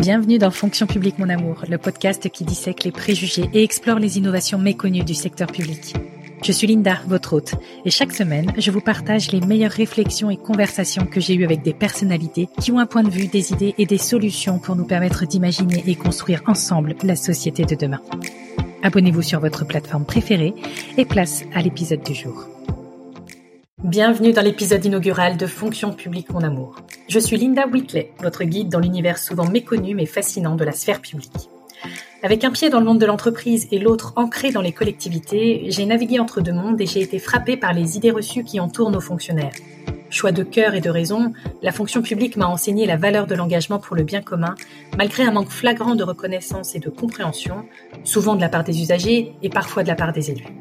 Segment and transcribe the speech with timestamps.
[0.00, 4.16] Bienvenue dans Fonction publique mon amour, le podcast qui dissèque les préjugés et explore les
[4.16, 5.94] innovations méconnues du secteur public.
[6.42, 10.38] Je suis Linda, votre hôte, et chaque semaine, je vous partage les meilleures réflexions et
[10.38, 13.74] conversations que j'ai eues avec des personnalités qui ont un point de vue, des idées
[13.76, 18.00] et des solutions pour nous permettre d'imaginer et construire ensemble la société de demain.
[18.82, 20.54] Abonnez-vous sur votre plateforme préférée
[20.96, 22.46] et place à l'épisode du jour.
[23.84, 26.76] Bienvenue dans l'épisode inaugural de Fonction publique mon amour.
[27.10, 31.00] Je suis Linda Whitley, votre guide dans l'univers souvent méconnu mais fascinant de la sphère
[31.00, 31.50] publique.
[32.22, 35.86] Avec un pied dans le monde de l'entreprise et l'autre ancré dans les collectivités, j'ai
[35.86, 39.00] navigué entre deux mondes et j'ai été frappée par les idées reçues qui entourent nos
[39.00, 39.50] fonctionnaires.
[40.08, 41.32] Choix de cœur et de raison,
[41.62, 44.54] la fonction publique m'a enseigné la valeur de l'engagement pour le bien commun,
[44.96, 47.64] malgré un manque flagrant de reconnaissance et de compréhension,
[48.04, 50.54] souvent de la part des usagers et parfois de la part des élus.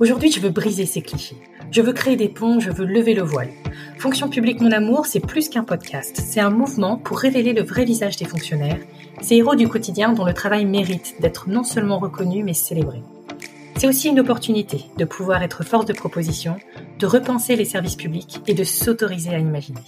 [0.00, 1.38] Aujourd'hui, je veux briser ces clichés.
[1.72, 3.48] Je veux créer des ponts, je veux lever le voile.
[3.96, 6.20] Fonction publique Mon Amour, c'est plus qu'un podcast.
[6.22, 8.78] C'est un mouvement pour révéler le vrai visage des fonctionnaires,
[9.22, 13.02] ces héros du quotidien dont le travail mérite d'être non seulement reconnu, mais célébré.
[13.76, 16.58] C'est aussi une opportunité de pouvoir être force de proposition,
[16.98, 19.80] de repenser les services publics et de s'autoriser à imaginer.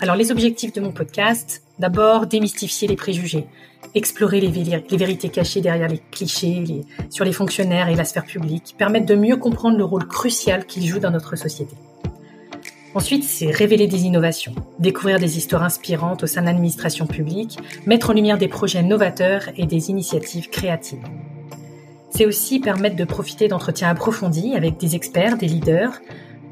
[0.00, 3.46] Alors les objectifs de mon podcast, d'abord démystifier les préjugés,
[3.94, 4.48] explorer les,
[4.96, 6.64] vérités cachées derrière les clichés
[7.10, 10.86] sur les fonctionnaires et la sphère publique, permettre de mieux comprendre le rôle crucial qu'ils
[10.86, 11.76] jouent dans notre société.
[12.94, 18.10] Ensuite, c'est révéler des innovations, découvrir des histoires inspirantes au sein de l'administration publique, mettre
[18.10, 21.02] en lumière des projets novateurs et des initiatives créatives.
[22.10, 26.00] C'est aussi permettre de profiter d'entretiens approfondis avec des experts, des leaders,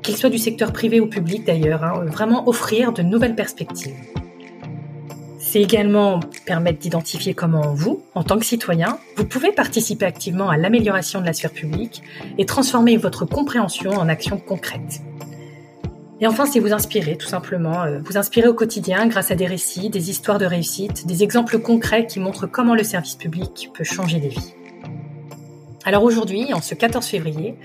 [0.02, 3.94] qu'ils soient du secteur privé ou public d'ailleurs, hein, vraiment offrir de nouvelles perspectives.
[5.52, 10.56] C'est également permettre d'identifier comment vous, en tant que citoyen, vous pouvez participer activement à
[10.56, 12.02] l'amélioration de la sphère publique
[12.38, 15.02] et transformer votre compréhension en actions concrètes.
[16.22, 19.44] Et enfin, c'est vous inspirer, tout simplement, euh, vous inspirer au quotidien grâce à des
[19.44, 23.84] récits, des histoires de réussite, des exemples concrets qui montrent comment le service public peut
[23.84, 24.54] changer des vies.
[25.84, 27.56] Alors aujourd'hui, en ce 14 février,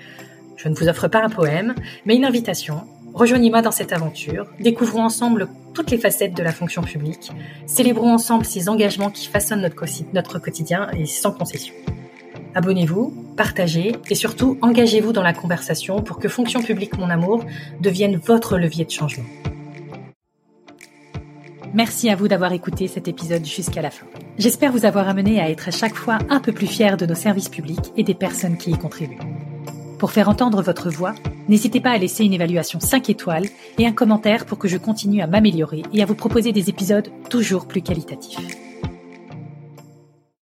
[0.57, 1.73] je ne vous offre pas un poème,
[2.05, 2.81] mais une invitation.
[3.17, 7.31] Rejoignez-moi dans cette aventure, découvrons ensemble toutes les facettes de la fonction publique,
[7.65, 9.67] célébrons ensemble ces engagements qui façonnent
[10.13, 11.73] notre, quotidien et sans concession.
[12.53, 17.43] Abonnez-vous, partagez et surtout engagez-vous dans la conversation pour que Fonction publique Mon Amour
[17.81, 19.25] devienne votre levier de changement.
[21.73, 24.05] Merci à vous d'avoir écouté cet épisode jusqu'à la fin.
[24.37, 27.15] J'espère vous avoir amené à être à chaque fois un peu plus fier de nos
[27.15, 29.17] services publics et des personnes qui y contribuent.
[29.97, 31.15] Pour faire entendre votre voix,
[31.49, 33.47] n'hésitez pas à laisser une évaluation 5 étoiles
[33.79, 37.09] et un commentaire pour que je continue à m'améliorer et à vous proposer des épisodes
[37.29, 38.66] toujours plus qualitatifs.